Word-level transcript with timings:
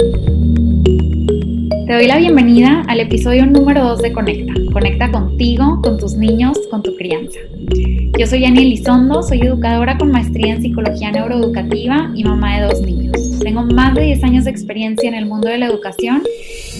Te 0.00 1.92
doy 1.92 2.06
la 2.06 2.16
bienvenida 2.16 2.84
al 2.88 3.00
episodio 3.00 3.44
número 3.44 3.84
2 3.84 3.98
de 3.98 4.12
Conecta. 4.14 4.54
Conecta 4.72 5.10
contigo, 5.10 5.82
con 5.82 5.98
tus 5.98 6.14
niños, 6.14 6.56
con 6.70 6.82
tu 6.82 6.96
crianza. 6.96 7.38
Yo 8.18 8.26
soy 8.26 8.46
Ani 8.46 8.60
Elizondo, 8.60 9.22
soy 9.22 9.42
educadora 9.42 9.98
con 9.98 10.10
maestría 10.10 10.54
en 10.54 10.62
psicología 10.62 11.10
neuroeducativa 11.10 12.12
y 12.14 12.24
mamá 12.24 12.56
de 12.56 12.66
dos 12.68 12.80
niños. 12.80 13.40
Tengo 13.40 13.62
más 13.62 13.94
de 13.94 14.04
10 14.04 14.24
años 14.24 14.44
de 14.44 14.52
experiencia 14.52 15.06
en 15.06 15.16
el 15.16 15.26
mundo 15.26 15.48
de 15.48 15.58
la 15.58 15.66
educación 15.66 16.22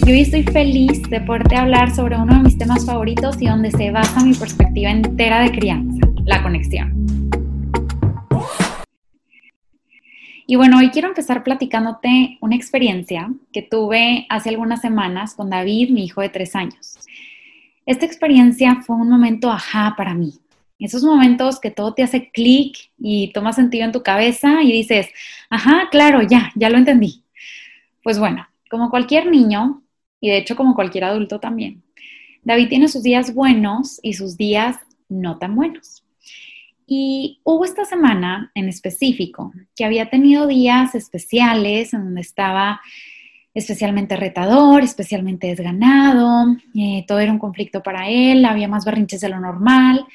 y 0.03 0.11
hoy 0.11 0.21
estoy 0.21 0.41
feliz 0.41 1.03
de 1.11 1.21
poderte 1.21 1.57
hablar 1.57 1.95
sobre 1.95 2.17
uno 2.17 2.33
de 2.33 2.41
mis 2.41 2.57
temas 2.57 2.87
favoritos 2.87 3.39
y 3.39 3.45
donde 3.45 3.69
se 3.69 3.91
basa 3.91 4.25
mi 4.25 4.33
perspectiva 4.33 4.89
entera 4.89 5.41
de 5.41 5.51
crianza, 5.51 6.07
la 6.25 6.41
conexión. 6.41 7.20
Y 10.51 10.57
bueno, 10.57 10.79
hoy 10.79 10.89
quiero 10.89 11.07
empezar 11.07 11.45
platicándote 11.45 12.37
una 12.41 12.57
experiencia 12.57 13.31
que 13.53 13.61
tuve 13.61 14.25
hace 14.27 14.49
algunas 14.49 14.81
semanas 14.81 15.33
con 15.33 15.49
David, 15.49 15.91
mi 15.91 16.03
hijo 16.03 16.19
de 16.19 16.27
tres 16.27 16.57
años. 16.57 16.99
Esta 17.85 18.05
experiencia 18.05 18.81
fue 18.85 18.97
un 18.97 19.09
momento 19.09 19.49
ajá 19.49 19.93
para 19.95 20.13
mí. 20.13 20.33
Esos 20.77 21.05
momentos 21.05 21.61
que 21.61 21.71
todo 21.71 21.93
te 21.93 22.03
hace 22.03 22.31
clic 22.31 22.75
y 22.99 23.31
toma 23.31 23.53
sentido 23.53 23.85
en 23.85 23.93
tu 23.93 24.03
cabeza 24.03 24.61
y 24.61 24.73
dices, 24.73 25.07
ajá, 25.49 25.87
claro, 25.89 26.21
ya, 26.21 26.51
ya 26.55 26.69
lo 26.69 26.77
entendí. 26.77 27.23
Pues 28.03 28.19
bueno, 28.19 28.45
como 28.69 28.89
cualquier 28.89 29.31
niño, 29.31 29.83
y 30.19 30.31
de 30.31 30.37
hecho 30.39 30.57
como 30.57 30.75
cualquier 30.75 31.05
adulto 31.05 31.39
también, 31.39 31.81
David 32.43 32.67
tiene 32.67 32.89
sus 32.89 33.03
días 33.03 33.33
buenos 33.33 34.01
y 34.03 34.15
sus 34.15 34.35
días 34.35 34.75
no 35.07 35.37
tan 35.37 35.55
buenos. 35.55 36.00
Y 36.93 37.39
hubo 37.45 37.63
esta 37.63 37.85
semana 37.85 38.51
en 38.53 38.67
específico 38.67 39.53
que 39.77 39.85
había 39.85 40.09
tenido 40.09 40.45
días 40.45 40.93
especiales 40.93 41.93
en 41.93 42.03
donde 42.03 42.19
estaba 42.19 42.81
especialmente 43.53 44.17
retador, 44.17 44.83
especialmente 44.83 45.47
desganado, 45.47 46.53
eh, 46.75 47.05
todo 47.07 47.19
era 47.19 47.31
un 47.31 47.39
conflicto 47.39 47.81
para 47.81 48.09
él, 48.09 48.43
había 48.43 48.67
más 48.67 48.83
berrinches 48.83 49.21
de 49.21 49.29
lo 49.29 49.39
normal. 49.39 50.05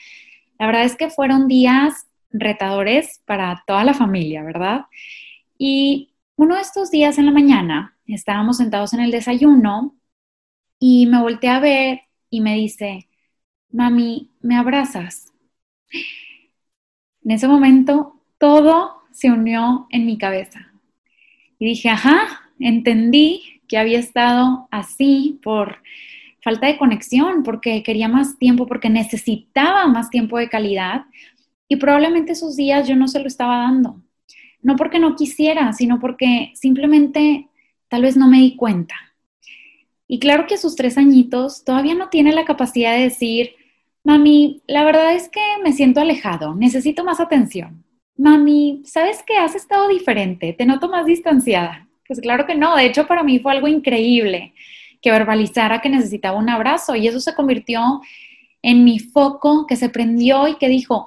La 0.59 0.67
verdad 0.67 0.85
es 0.85 0.97
que 0.97 1.09
fueron 1.09 1.49
días 1.49 2.09
retadores 2.31 3.23
para 3.25 3.65
toda 3.67 3.83
la 3.83 3.95
familia, 3.95 4.43
¿verdad? 4.43 4.83
Y 5.57 6.11
uno 6.37 6.57
de 6.57 6.61
estos 6.61 6.91
días 6.91 7.17
en 7.17 7.25
la 7.25 7.33
mañana 7.33 7.97
estábamos 8.07 8.59
sentados 8.59 8.93
en 8.93 9.01
el 9.01 9.11
desayuno 9.11 9.97
y 10.79 11.07
me 11.07 11.23
volteé 11.23 11.49
a 11.49 11.59
ver 11.59 12.01
y 12.29 12.43
me 12.43 12.55
dice, 12.55 13.09
mami, 13.71 14.31
¿me 14.43 14.59
abrazas? 14.59 15.33
En 17.27 17.33
ese 17.33 17.49
momento 17.49 18.21
todo 18.39 19.03
se 19.11 19.33
unió 19.33 19.89
en 19.91 20.07
mi 20.07 20.17
cabeza. 20.17 20.73
Y 21.59 21.67
dije, 21.67 21.89
ajá, 21.89 22.53
entendí 22.61 23.61
que 23.67 23.79
había 23.79 23.99
estado 23.99 24.69
así 24.71 25.41
por 25.43 25.83
falta 26.41 26.69
de 26.69 26.79
conexión, 26.79 27.43
porque 27.43 27.83
quería 27.83 28.07
más 28.07 28.39
tiempo, 28.39 28.69
porque 28.69 28.89
necesitaba 28.91 29.89
más 29.89 30.09
tiempo 30.09 30.39
de 30.39 30.49
calidad. 30.49 31.07
Y 31.67 31.75
probablemente 31.77 32.31
esos 32.31 32.55
días 32.55 32.87
yo 32.87 32.95
no 32.95 33.09
se 33.09 33.19
lo 33.19 33.27
estaba 33.27 33.57
dando. 33.57 34.01
No 34.63 34.77
porque 34.77 35.01
no 35.01 35.17
quisiera, 35.17 35.73
sino 35.73 35.99
porque 35.99 36.53
simplemente 36.55 37.49
tal 37.89 38.03
vez 38.03 38.17
no 38.17 38.29
me 38.29 38.39
di 38.39 38.55
cuenta. 38.55 38.95
Y 40.07 40.21
claro 40.21 40.47
que 40.47 40.55
a 40.55 40.59
sus 40.59 40.77
tres 40.77 40.97
añitos 40.97 41.65
todavía 41.65 41.97
no 41.97 42.09
tiene 42.09 42.33
la 42.33 42.45
capacidad 42.45 42.93
de 42.93 43.03
decir, 43.03 43.57
Mami, 44.07 44.63
la 44.69 44.85
verdad 44.85 45.17
es 45.17 45.29
que 45.29 45.41
me 45.65 45.73
siento 45.73 46.01
alejado, 46.01 46.55
necesito 46.55 47.03
más 47.03 47.19
atención. 47.19 47.85
Mami, 48.17 48.83
¿sabes 48.85 49.25
que 49.27 49.37
has 49.37 49.57
estado 49.57 49.89
diferente? 49.89 50.53
Te 50.53 50.65
noto 50.65 50.89
más 50.89 51.07
distanciada. 51.07 51.89
Pues 52.07 52.21
claro 52.21 52.47
que 52.47 52.55
no, 52.55 52.77
de 52.77 52.87
hecho 52.87 53.09
para 53.09 53.25
mí 53.25 53.41
fue 53.41 53.51
algo 53.51 53.67
increíble 53.67 54.55
que 55.03 55.11
verbalizara 55.11 55.81
que 55.81 55.89
necesitaba 55.89 56.39
un 56.39 56.49
abrazo 56.49 56.95
y 56.95 57.09
eso 57.09 57.19
se 57.19 57.35
convirtió 57.35 58.01
en 58.63 58.85
mi 58.85 59.01
foco 59.01 59.67
que 59.67 59.75
se 59.75 59.89
prendió 59.89 60.47
y 60.47 60.55
que 60.55 60.69
dijo, 60.69 61.05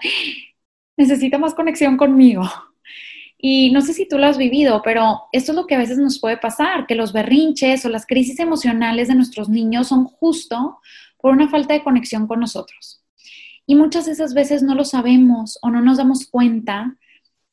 necesita 0.97 1.37
más 1.37 1.53
conexión 1.53 1.95
conmigo. 1.95 2.43
Y 3.37 3.71
no 3.71 3.79
sé 3.79 3.93
si 3.93 4.09
tú 4.09 4.17
lo 4.17 4.27
has 4.27 4.37
vivido, 4.37 4.81
pero 4.83 5.21
esto 5.31 5.53
es 5.53 5.55
lo 5.55 5.67
que 5.67 5.75
a 5.75 5.79
veces 5.79 5.99
nos 5.99 6.19
puede 6.19 6.35
pasar, 6.35 6.85
que 6.85 6.95
los 6.95 7.13
berrinches 7.13 7.85
o 7.85 7.89
las 7.89 8.05
crisis 8.05 8.41
emocionales 8.41 9.07
de 9.07 9.15
nuestros 9.15 9.47
niños 9.47 9.87
son 9.87 10.03
justo 10.03 10.79
por 11.21 11.33
una 11.33 11.49
falta 11.49 11.73
de 11.73 11.83
conexión 11.83 12.27
con 12.27 12.39
nosotros. 12.39 13.03
Y 13.65 13.75
muchas 13.75 14.05
de 14.05 14.13
esas 14.13 14.33
veces 14.33 14.63
no 14.63 14.75
lo 14.75 14.85
sabemos 14.85 15.59
o 15.61 15.69
no 15.69 15.81
nos 15.81 15.97
damos 15.97 16.27
cuenta 16.27 16.95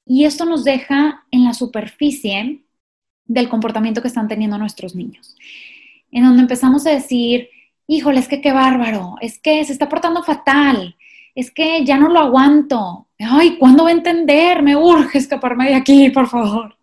y 0.07 0.25
esto 0.25 0.45
nos 0.45 0.65
deja 0.65 1.27
en 1.31 1.45
la 1.45 1.53
superficie 1.53 2.63
del 3.27 3.49
comportamiento 3.49 4.01
que 4.01 4.09
están 4.09 4.29
teniendo 4.29 4.57
nuestros 4.57 4.95
niños. 4.95 5.37
En 6.11 6.25
donde 6.25 6.43
empezamos 6.43 6.87
a 6.87 6.91
decir, 6.91 7.51
híjole, 7.87 8.21
es 8.21 8.29
que 8.29 8.41
qué 8.41 8.53
bárbaro, 8.53 9.17
es 9.21 9.39
que 9.39 9.65
se 9.65 9.73
está 9.73 9.89
portando 9.89 10.23
fatal, 10.23 10.97
es 11.35 11.51
que 11.51 11.85
ya 11.85 11.99
no 11.99 12.09
lo 12.09 12.21
aguanto, 12.21 13.09
ay, 13.19 13.57
¿cuándo 13.59 13.85
va 13.85 13.91
a 13.91 13.93
entender? 13.93 14.63
Me 14.63 14.77
urge 14.77 15.19
escaparme 15.19 15.69
de 15.69 15.75
aquí, 15.75 16.11
por 16.11 16.29
favor. 16.29 16.77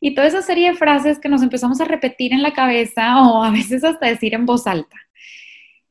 Y 0.00 0.14
toda 0.14 0.26
esa 0.26 0.42
serie 0.42 0.70
de 0.70 0.76
frases 0.76 1.18
que 1.18 1.28
nos 1.28 1.42
empezamos 1.42 1.80
a 1.80 1.84
repetir 1.84 2.32
en 2.32 2.42
la 2.42 2.52
cabeza 2.52 3.22
o 3.22 3.42
a 3.42 3.50
veces 3.50 3.82
hasta 3.82 4.06
decir 4.06 4.34
en 4.34 4.46
voz 4.46 4.66
alta. 4.66 4.96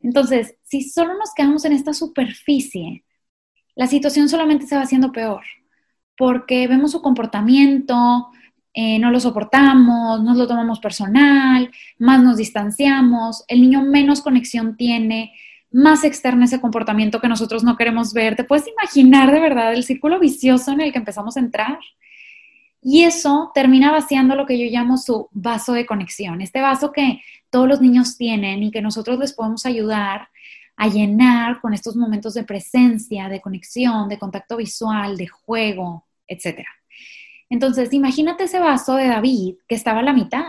Entonces, 0.05 0.55
si 0.61 0.83
solo 0.83 1.17
nos 1.17 1.33
quedamos 1.33 1.65
en 1.65 1.73
esta 1.73 1.91
superficie, 1.91 3.03
la 3.75 3.87
situación 3.87 4.29
solamente 4.29 4.67
se 4.67 4.75
va 4.75 4.83
haciendo 4.83 5.11
peor, 5.11 5.41
porque 6.15 6.67
vemos 6.67 6.91
su 6.91 7.01
comportamiento, 7.01 8.27
eh, 8.71 8.99
no 8.99 9.09
lo 9.09 9.19
soportamos, 9.19 10.23
nos 10.23 10.37
lo 10.37 10.47
tomamos 10.47 10.79
personal, 10.79 11.71
más 11.97 12.21
nos 12.21 12.37
distanciamos, 12.37 13.45
el 13.47 13.61
niño 13.61 13.81
menos 13.81 14.21
conexión 14.21 14.77
tiene, 14.77 15.33
más 15.71 16.03
externa 16.03 16.45
ese 16.45 16.61
comportamiento 16.61 17.19
que 17.19 17.27
nosotros 17.27 17.63
no 17.63 17.75
queremos 17.75 18.13
ver. 18.13 18.35
¿Te 18.35 18.43
puedes 18.43 18.67
imaginar 18.67 19.31
de 19.31 19.39
verdad 19.39 19.73
el 19.73 19.83
círculo 19.83 20.19
vicioso 20.19 20.71
en 20.71 20.81
el 20.81 20.91
que 20.91 20.99
empezamos 20.99 21.35
a 21.35 21.39
entrar? 21.39 21.79
Y 22.87 23.01
eso 23.03 23.49
termina 23.55 23.91
vaciando 23.91 24.35
lo 24.35 24.45
que 24.45 24.59
yo 24.59 24.69
llamo 24.69 24.97
su 24.97 25.27
vaso 25.31 25.73
de 25.73 25.87
conexión, 25.87 26.39
este 26.41 26.61
vaso 26.61 26.91
que 26.91 27.19
todos 27.49 27.67
los 27.67 27.81
niños 27.81 28.15
tienen 28.15 28.61
y 28.61 28.69
que 28.69 28.79
nosotros 28.79 29.17
les 29.17 29.33
podemos 29.33 29.65
ayudar 29.65 30.29
a 30.75 30.87
llenar 30.87 31.61
con 31.61 31.73
estos 31.73 31.95
momentos 31.95 32.35
de 32.35 32.43
presencia, 32.43 33.27
de 33.27 33.41
conexión, 33.41 34.07
de 34.07 34.19
contacto 34.19 34.57
visual, 34.57 35.17
de 35.17 35.25
juego, 35.25 36.05
etc. 36.27 36.63
Entonces, 37.49 37.91
imagínate 37.91 38.43
ese 38.43 38.59
vaso 38.59 38.93
de 38.97 39.07
David 39.07 39.55
que 39.67 39.73
estaba 39.73 40.01
a 40.01 40.03
la 40.03 40.13
mitad. 40.13 40.45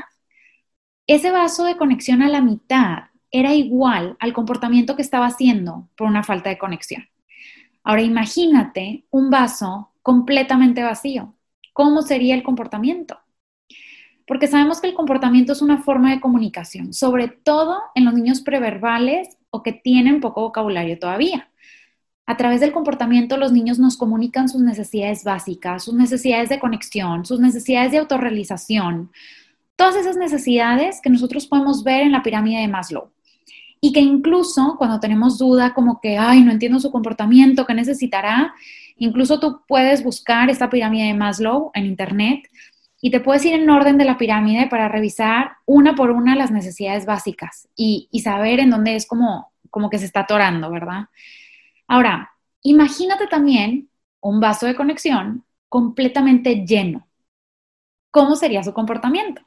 Ese 1.06 1.30
vaso 1.30 1.64
de 1.64 1.78
conexión 1.78 2.20
a 2.20 2.28
la 2.28 2.42
mitad 2.42 3.04
era 3.30 3.54
igual 3.54 4.14
al 4.20 4.34
comportamiento 4.34 4.94
que 4.94 5.00
estaba 5.00 5.24
haciendo 5.24 5.88
por 5.96 6.06
una 6.06 6.22
falta 6.22 6.50
de 6.50 6.58
conexión. 6.58 7.08
Ahora 7.82 8.02
imagínate 8.02 9.06
un 9.08 9.30
vaso 9.30 9.92
completamente 10.02 10.82
vacío 10.82 11.32
cómo 11.76 12.00
sería 12.00 12.34
el 12.34 12.42
comportamiento. 12.42 13.18
Porque 14.26 14.46
sabemos 14.46 14.80
que 14.80 14.88
el 14.88 14.94
comportamiento 14.94 15.52
es 15.52 15.60
una 15.60 15.82
forma 15.82 16.10
de 16.10 16.20
comunicación, 16.20 16.94
sobre 16.94 17.28
todo 17.28 17.82
en 17.94 18.06
los 18.06 18.14
niños 18.14 18.40
preverbales 18.40 19.36
o 19.50 19.62
que 19.62 19.74
tienen 19.74 20.22
poco 20.22 20.40
vocabulario 20.40 20.98
todavía. 20.98 21.50
A 22.24 22.38
través 22.38 22.60
del 22.60 22.72
comportamiento 22.72 23.36
los 23.36 23.52
niños 23.52 23.78
nos 23.78 23.98
comunican 23.98 24.48
sus 24.48 24.62
necesidades 24.62 25.22
básicas, 25.22 25.84
sus 25.84 25.92
necesidades 25.92 26.48
de 26.48 26.58
conexión, 26.58 27.26
sus 27.26 27.40
necesidades 27.40 27.92
de 27.92 27.98
autorrealización, 27.98 29.12
todas 29.76 29.96
esas 29.96 30.16
necesidades 30.16 31.02
que 31.02 31.10
nosotros 31.10 31.46
podemos 31.46 31.84
ver 31.84 32.00
en 32.00 32.12
la 32.12 32.22
pirámide 32.22 32.62
de 32.62 32.68
Maslow. 32.68 33.10
Y 33.80 33.92
que 33.92 34.00
incluso 34.00 34.76
cuando 34.78 35.00
tenemos 35.00 35.38
duda 35.38 35.74
como 35.74 36.00
que, 36.00 36.16
ay, 36.18 36.42
no 36.42 36.50
entiendo 36.50 36.80
su 36.80 36.90
comportamiento, 36.90 37.66
¿qué 37.66 37.74
necesitará? 37.74 38.54
Incluso 38.96 39.38
tú 39.38 39.60
puedes 39.68 40.02
buscar 40.02 40.48
esta 40.48 40.70
pirámide 40.70 41.08
de 41.08 41.14
Maslow 41.14 41.70
en 41.74 41.86
Internet 41.86 42.48
y 43.00 43.10
te 43.10 43.20
puedes 43.20 43.44
ir 43.44 43.52
en 43.52 43.68
orden 43.68 43.98
de 43.98 44.04
la 44.04 44.16
pirámide 44.16 44.66
para 44.68 44.88
revisar 44.88 45.52
una 45.66 45.94
por 45.94 46.10
una 46.10 46.34
las 46.34 46.50
necesidades 46.50 47.04
básicas 47.04 47.68
y, 47.76 48.08
saber 48.24 48.60
en 48.60 48.70
dónde 48.70 48.96
es 48.96 49.06
como, 49.06 49.52
como 49.70 49.90
que 49.90 49.98
se 49.98 50.06
está 50.06 50.20
atorando, 50.20 50.70
¿verdad? 50.70 51.06
Ahora, 51.86 52.32
imagínate 52.62 53.26
también 53.26 53.90
un 54.20 54.40
vaso 54.40 54.66
de 54.66 54.74
conexión 54.74 55.44
completamente 55.68 56.64
lleno. 56.66 57.06
¿Cómo 58.10 58.34
sería 58.34 58.64
su 58.64 58.72
comportamiento? 58.72 59.42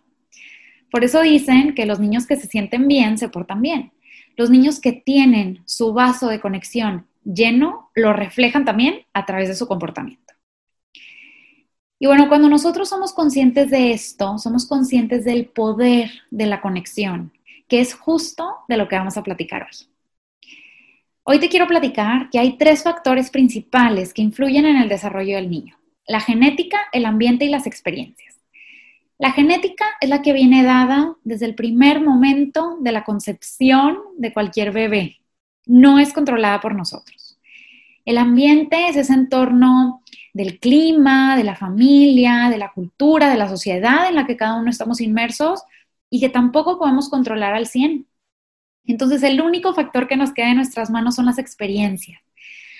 Por 0.92 1.04
eso 1.04 1.22
dicen 1.22 1.74
que 1.74 1.86
los 1.86 2.00
niños 2.00 2.28
que 2.28 2.36
se 2.36 2.48
sienten 2.48 2.88
bien 2.88 3.18
se 3.18 3.30
portan 3.30 3.62
bien. 3.62 3.92
Los 4.40 4.50
niños 4.50 4.80
que 4.80 4.94
tienen 4.94 5.64
su 5.66 5.92
vaso 5.92 6.30
de 6.30 6.40
conexión 6.40 7.06
lleno 7.26 7.90
lo 7.94 8.14
reflejan 8.14 8.64
también 8.64 9.02
a 9.12 9.26
través 9.26 9.50
de 9.50 9.54
su 9.54 9.68
comportamiento. 9.68 10.34
Y 12.00 12.08
bueno, 12.08 12.30
cuando 12.30 12.48
nosotros 12.48 12.88
somos 12.88 13.12
conscientes 13.12 13.70
de 13.70 13.92
esto, 13.92 14.38
somos 14.38 14.66
conscientes 14.66 15.26
del 15.26 15.48
poder 15.48 16.10
de 16.32 16.46
la 16.46 16.62
conexión, 16.62 17.34
que 17.68 17.82
es 17.82 17.94
justo 17.94 18.50
de 18.70 18.78
lo 18.78 18.88
que 18.88 18.96
vamos 18.96 19.18
a 19.18 19.24
platicar 19.24 19.64
hoy. 19.64 19.90
Hoy 21.24 21.42
te 21.42 21.50
quiero 21.50 21.68
platicar 21.68 22.30
que 22.30 22.40
hay 22.40 22.58
tres 22.58 22.84
factores 22.84 23.32
principales 23.32 24.14
que 24.14 24.22
influyen 24.22 24.66
en 24.66 24.78
el 24.78 24.88
desarrollo 24.88 25.36
del 25.36 25.52
niño. 25.52 25.78
La 26.08 26.22
genética, 26.22 26.78
el 26.94 27.04
ambiente 27.04 27.44
y 27.44 27.50
las 27.50 27.68
experiencias. 27.68 28.29
La 29.20 29.34
genética 29.34 29.86
es 30.00 30.08
la 30.08 30.22
que 30.22 30.32
viene 30.32 30.64
dada 30.64 31.18
desde 31.26 31.46
el 31.46 31.54
primer 31.54 32.00
momento 32.00 32.78
de 32.80 32.94
la 32.94 33.04
concepción 33.04 33.98
de 34.18 34.32
cualquier 34.32 34.72
bebé. 34.72 35.18
No 35.66 36.00
es 36.00 36.14
controlada 36.14 36.62
por 36.62 36.74
nosotros. 36.74 37.38
El 38.06 38.18
ambiente 38.18 38.88
es 38.88 38.96
ese 38.96 39.14
entorno 39.14 40.04
del 40.34 40.58
clima, 40.60 41.36
de 41.36 41.44
la 41.44 41.58
familia, 41.58 42.48
de 42.50 42.58
la 42.58 42.72
cultura, 42.72 43.30
de 43.30 43.36
la 43.36 43.50
sociedad 43.50 44.08
en 44.08 44.16
la 44.16 44.26
que 44.26 44.38
cada 44.38 44.56
uno 44.56 44.70
estamos 44.70 45.02
inmersos 45.02 45.64
y 46.10 46.22
que 46.22 46.30
tampoco 46.30 46.80
podemos 46.80 47.10
controlar 47.10 47.54
al 47.54 47.68
100. 47.68 48.08
Entonces, 48.86 49.22
el 49.24 49.42
único 49.42 49.74
factor 49.74 50.08
que 50.08 50.16
nos 50.16 50.32
queda 50.32 50.52
en 50.52 50.56
nuestras 50.56 50.90
manos 50.90 51.16
son 51.16 51.26
las 51.26 51.40
experiencias. 51.40 52.22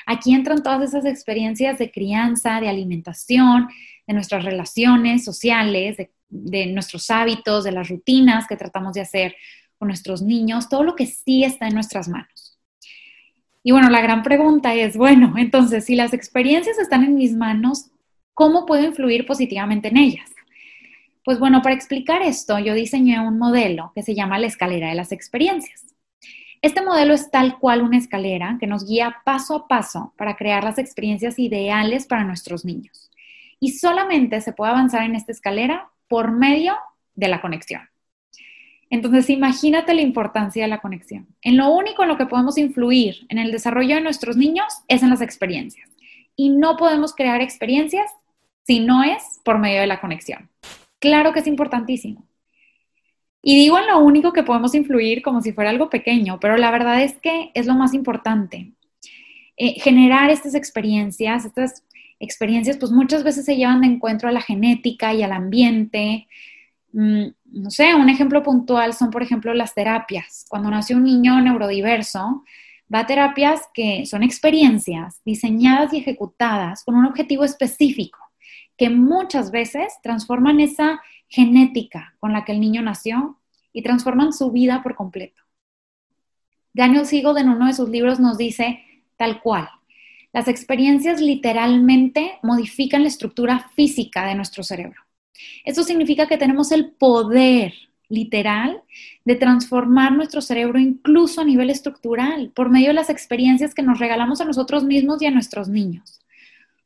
Aquí 0.06 0.34
entran 0.34 0.64
todas 0.64 0.84
esas 0.84 1.04
experiencias 1.04 1.78
de 1.80 1.92
crianza, 1.92 2.62
de 2.62 2.70
alimentación, 2.70 3.68
de 4.08 4.14
nuestras 4.14 4.46
relaciones 4.46 5.26
sociales, 5.26 5.98
de, 5.98 6.12
nuestros 6.30 7.10
hábitos, 7.10 7.64
de 7.64 7.72
las 7.72 7.90
rutinas 7.90 8.48
que 8.48 8.56
tratamos 8.56 8.94
de 8.94 9.02
hacer 9.02 9.36
con 9.78 9.88
nuestros 9.88 10.22
niños, 10.22 10.70
todo 10.70 10.84
lo 10.84 10.96
que 10.96 11.06
sí 11.06 11.44
está 11.44 11.68
en 11.68 11.74
nuestras 11.74 12.08
manos. 12.08 12.58
Y 13.64 13.72
bueno, 13.72 13.90
la 13.90 14.02
gran 14.02 14.24
pregunta 14.24 14.74
es, 14.74 14.96
bueno, 14.96 15.34
entonces, 15.38 15.86
si 15.86 15.96
las 15.96 16.14
experiencias 16.14 16.78
están 16.80 17.04
en 17.04 17.16
mis 17.16 17.34
manos, 17.34 17.92
¿cómo 18.34 18.66
puedo 18.66 18.84
influir 18.84 19.26
positivamente 19.26 19.90
en 19.90 19.98
ellas? 19.98 20.30
Pues 21.24 21.40
bueno, 21.40 21.62
para 21.62 21.76
explicar 21.76 22.22
esto, 22.22 22.58
yo 22.60 22.74
diseñé 22.74 23.20
un 23.20 23.38
modelo 23.38 23.92
que 23.94 24.04
se 24.04 24.16
llama 24.16 24.40
la 24.40 24.48
escalera 24.48 24.90
de 24.90 24.96
las 24.96 25.12
experiencias. 25.12 25.86
Este 26.62 26.82
modelo 26.82 27.14
es 27.14 27.32
tal 27.32 27.58
cual 27.58 27.82
una 27.82 27.98
escalera 27.98 28.58
que 28.60 28.68
nos 28.68 28.86
guía 28.86 29.18
paso 29.24 29.56
a 29.56 29.68
paso 29.68 30.14
para 30.18 30.36
crear 30.36 30.64
las 30.64 30.78
experiencias 30.78 31.40
ideales 31.40 32.06
para 32.06 32.24
nuestros 32.26 32.66
niños. 32.66 33.10
Y 33.62 33.74
solamente 33.74 34.42
se 34.42 34.54
puede 34.54 34.72
avanzar 34.72 35.04
en 35.04 35.16
esta 35.16 35.32
escalera 35.32 35.90
por 36.10 36.32
medio 36.32 36.76
de 37.16 37.30
la 37.30 37.40
conexión. 37.40 37.84
Entonces, 38.90 39.30
imagínate 39.30 39.94
la 39.94 40.02
importancia 40.02 40.64
de 40.64 40.70
la 40.70 40.80
conexión. 40.80 41.28
En 41.42 41.58
lo 41.58 41.70
único 41.70 42.02
en 42.04 42.10
lo 42.10 42.18
que 42.18 42.26
podemos 42.26 42.58
influir 42.58 43.28
en 43.30 43.38
el 43.38 43.52
desarrollo 43.52 43.96
de 43.96 44.02
nuestros 44.02 44.36
niños 44.36 44.66
es 44.88 45.04
en 45.04 45.12
las 45.12 45.22
experiencias. 45.22 45.90
Y 46.36 46.50
no 46.50 46.76
podemos 46.76 47.14
crear 47.14 47.42
experiencias 47.42 48.12
si 48.64 48.80
no 48.80 49.04
es 49.04 49.40
por 49.46 49.60
medio 49.60 49.82
de 49.82 49.88
la 49.88 50.02
conexión. 50.02 50.50
Claro 51.00 51.34
que 51.34 51.40
es 51.40 51.48
importantísimo. 51.48 52.28
Y 53.42 53.58
digo 53.58 53.78
en 53.78 53.88
lo 53.88 54.00
único 54.00 54.34
que 54.34 54.44
podemos 54.44 54.76
influir 54.76 55.22
como 55.22 55.42
si 55.42 55.54
fuera 55.54 55.70
algo 55.70 55.90
pequeño, 55.90 56.40
pero 56.40 56.58
la 56.58 56.72
verdad 56.72 57.02
es 57.04 57.14
que 57.20 57.52
es 57.54 57.68
lo 57.68 57.76
más 57.76 57.94
importante. 57.94 58.74
Eh, 59.56 59.80
generar 59.80 60.30
estas 60.30 60.56
experiencias, 60.56 61.46
estas 61.46 61.84
experiencias 62.20 62.78
pues 62.78 62.92
muchas 62.92 63.24
veces 63.24 63.46
se 63.46 63.56
llevan 63.56 63.82
de 63.82 63.88
encuentro 63.88 64.30
a 64.30 64.32
la 64.32 64.42
genética 64.42 65.14
y 65.14 65.24
al 65.24 65.32
ambiente. 65.32 66.28
Mm, 66.92 67.28
no 67.46 67.72
sé, 67.72 67.96
un 67.96 68.10
ejemplo 68.10 68.44
puntual 68.44 68.94
son 68.94 69.10
por 69.10 69.24
ejemplo 69.24 69.54
las 69.54 69.74
terapias. 69.74 70.46
Cuando 70.50 70.70
nace 70.70 70.96
un 70.96 71.04
niño 71.04 71.40
neurodiverso, 71.42 72.44
va 72.94 73.00
a 73.00 73.06
terapias 73.06 73.62
que 73.74 74.06
son 74.06 74.24
experiencias 74.24 75.22
diseñadas 75.24 75.94
y 75.94 75.98
ejecutadas 75.98 76.84
con 76.84 76.96
un 76.96 77.06
objetivo 77.06 77.44
específico, 77.44 78.20
que 78.78 78.90
muchas 78.90 79.52
veces 79.52 79.94
transforman 80.04 80.60
esa 80.60 81.02
genética 81.28 82.16
con 82.20 82.34
la 82.34 82.44
que 82.44 82.52
el 82.52 82.60
niño 82.60 82.82
nació 82.82 83.40
y 83.72 83.84
transforman 83.84 84.34
su 84.34 84.52
vida 84.52 84.82
por 84.82 84.96
completo. 84.96 85.42
Daniel 86.74 87.06
Siegel 87.06 87.38
en 87.38 87.50
uno 87.50 87.68
de 87.68 87.74
sus 87.74 87.90
libros 87.90 88.20
nos 88.20 88.38
dice 88.38 88.84
tal 89.18 89.42
cual, 89.42 89.70
las 90.32 90.48
experiencias 90.48 91.22
literalmente 91.22 92.40
modifican 92.44 93.02
la 93.02 93.08
estructura 93.08 93.70
física 93.76 94.28
de 94.28 94.36
nuestro 94.36 94.64
cerebro. 94.64 95.02
Esto 95.66 95.84
significa 95.84 96.28
que 96.28 96.38
tenemos 96.38 96.72
el 96.72 96.92
poder 96.92 97.74
literal 98.10 98.82
de 99.24 99.36
transformar 99.36 100.12
nuestro 100.12 100.42
cerebro 100.42 100.80
incluso 100.80 101.42
a 101.42 101.46
nivel 101.46 101.70
estructural 101.70 102.52
por 102.54 102.70
medio 102.70 102.88
de 102.88 102.96
las 102.96 103.10
experiencias 103.10 103.74
que 103.74 103.84
nos 103.84 104.00
regalamos 104.00 104.42
a 104.42 104.46
nosotros 104.46 104.84
mismos 104.84 105.22
y 105.22 105.28
a 105.28 105.32
nuestros 105.32 105.70
niños. 105.70 106.20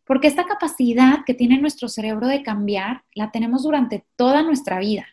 Porque 0.05 0.27
esta 0.27 0.45
capacidad 0.45 1.23
que 1.25 1.33
tiene 1.33 1.59
nuestro 1.59 1.87
cerebro 1.87 2.27
de 2.27 2.43
cambiar 2.43 3.03
la 3.15 3.31
tenemos 3.31 3.63
durante 3.63 4.03
toda 4.17 4.43
nuestra 4.43 4.79
vida. 4.79 5.07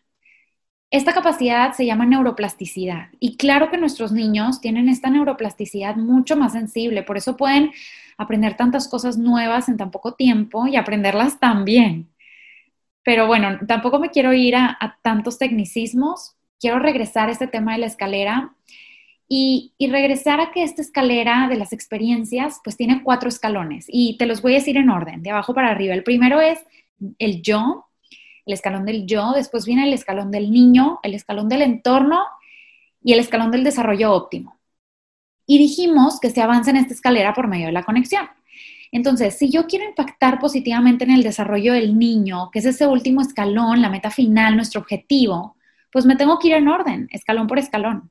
Esta 0.90 1.12
capacidad 1.12 1.72
se 1.72 1.86
llama 1.86 2.04
neuroplasticidad 2.04 3.10
y 3.20 3.36
claro 3.36 3.70
que 3.70 3.78
nuestros 3.78 4.10
niños 4.10 4.60
tienen 4.60 4.88
esta 4.88 5.08
neuroplasticidad 5.08 5.94
mucho 5.94 6.36
más 6.36 6.52
sensible, 6.52 7.04
por 7.04 7.16
eso 7.16 7.36
pueden 7.36 7.70
aprender 8.18 8.56
tantas 8.56 8.88
cosas 8.88 9.16
nuevas 9.16 9.68
en 9.68 9.76
tan 9.76 9.92
poco 9.92 10.14
tiempo 10.14 10.66
y 10.66 10.76
aprenderlas 10.76 11.38
tan 11.38 11.64
bien. 11.64 12.10
Pero 13.04 13.26
bueno, 13.26 13.58
tampoco 13.66 13.98
me 13.98 14.10
quiero 14.10 14.32
ir 14.32 14.56
a, 14.56 14.98
tantos 15.02 15.38
tecnicismos, 15.38 16.36
quiero 16.58 16.78
regresar 16.80 17.28
a 17.28 17.32
este 17.32 17.46
tema 17.46 17.72
de 17.72 17.78
la 17.78 17.86
escalera 17.86 18.54
y, 19.28 19.72
regresar 19.78 20.40
a 20.40 20.50
que 20.50 20.64
esta 20.64 20.82
escalera 20.82 21.46
de 21.48 21.56
las 21.56 21.72
experiencias 21.72 22.60
pues 22.64 22.76
tiene 22.76 23.02
cuatro 23.04 23.28
escalones 23.28 23.86
y 23.88 24.16
te 24.18 24.26
los 24.26 24.42
voy 24.42 24.52
a 24.52 24.56
decir 24.56 24.76
en 24.76 24.90
orden, 24.90 25.22
de 25.22 25.30
abajo 25.30 25.54
para 25.54 25.70
arriba. 25.70 25.94
El 25.94 26.02
primero 26.02 26.40
es 26.40 26.58
el 27.18 27.42
yo, 27.42 27.86
el 28.46 28.52
escalón 28.52 28.84
del 28.84 29.06
yo, 29.06 29.32
después 29.32 29.64
viene 29.64 29.84
el 29.86 29.92
escalón 29.92 30.30
del 30.30 30.50
niño, 30.50 31.00
el 31.02 31.14
escalón 31.14 31.48
del 31.48 31.62
entorno 31.62 32.24
y 33.02 33.12
el 33.12 33.20
escalón 33.20 33.50
del 33.50 33.64
desarrollo 33.64 34.12
óptimo. 34.12 34.58
Y 35.46 35.58
dijimos 35.58 36.20
que 36.20 36.30
se 36.30 36.40
avanza 36.40 36.70
en 36.70 36.76
esta 36.76 36.94
escalera 36.94 37.32
por 37.34 37.48
medio 37.48 37.66
de 37.66 37.72
la 37.72 37.82
conexión. 37.82 38.28
Entonces, 38.92 39.38
si 39.38 39.50
yo 39.50 39.66
quiero 39.66 39.84
impactar 39.84 40.38
positivamente 40.38 41.04
en 41.04 41.10
el 41.10 41.22
desarrollo 41.22 41.72
del 41.72 41.98
niño, 41.98 42.50
que 42.50 42.58
es 42.58 42.66
ese 42.66 42.86
último 42.86 43.20
escalón, 43.20 43.82
la 43.82 43.88
meta 43.88 44.10
final, 44.10 44.56
nuestro 44.56 44.80
objetivo, 44.80 45.56
pues 45.92 46.06
me 46.06 46.16
tengo 46.16 46.38
que 46.38 46.48
ir 46.48 46.54
en 46.54 46.68
orden, 46.68 47.08
escalón 47.10 47.46
por 47.46 47.58
escalón. 47.58 48.10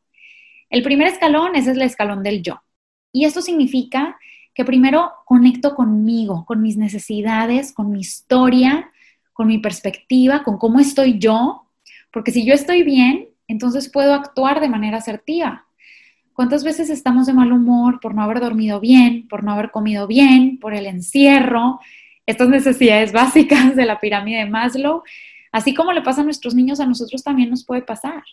El 0.69 0.83
primer 0.83 1.07
escalón 1.07 1.55
es 1.55 1.67
el 1.67 1.81
escalón 1.81 2.23
del 2.23 2.43
yo. 2.43 2.61
Y 3.11 3.25
esto 3.25 3.41
significa 3.41 4.17
que 4.53 4.65
primero 4.65 5.11
conecto 5.25 5.75
conmigo, 5.75 6.45
con 6.45 6.61
mis 6.61 6.77
necesidades, 6.77 7.73
con 7.73 7.91
mi 7.91 8.01
historia, 8.01 8.91
con 9.39 9.47
mi 9.47 9.57
perspectiva, 9.57 10.43
con 10.43 10.57
cómo 10.57 10.81
estoy 10.81 11.17
yo, 11.17 11.65
porque 12.11 12.33
si 12.33 12.45
yo 12.45 12.53
estoy 12.53 12.83
bien, 12.83 13.29
entonces 13.47 13.87
puedo 13.87 14.13
actuar 14.13 14.59
de 14.59 14.67
manera 14.67 14.97
asertiva. 14.97 15.65
¿Cuántas 16.33 16.65
veces 16.65 16.89
estamos 16.89 17.25
de 17.25 17.31
mal 17.31 17.53
humor 17.53 18.01
por 18.01 18.13
no 18.13 18.21
haber 18.21 18.41
dormido 18.41 18.81
bien, 18.81 19.29
por 19.29 19.45
no 19.45 19.53
haber 19.53 19.71
comido 19.71 20.07
bien, 20.07 20.59
por 20.59 20.73
el 20.73 20.85
encierro, 20.85 21.79
estas 22.25 22.49
necesidades 22.49 23.13
básicas 23.13 23.77
de 23.77 23.85
la 23.85 24.01
pirámide 24.01 24.39
de 24.39 24.49
Maslow? 24.49 25.03
Así 25.53 25.73
como 25.73 25.93
le 25.93 26.01
pasa 26.01 26.19
a 26.19 26.25
nuestros 26.25 26.53
niños, 26.53 26.81
a 26.81 26.85
nosotros 26.85 27.23
también 27.23 27.49
nos 27.49 27.63
puede 27.63 27.83
pasar. 27.83 28.23